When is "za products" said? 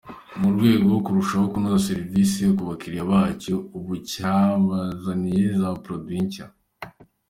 5.61-6.21